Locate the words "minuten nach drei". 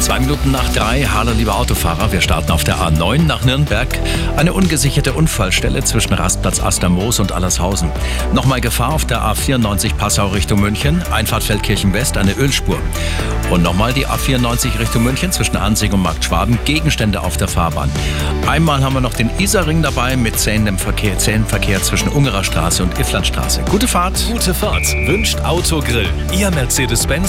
0.20-1.02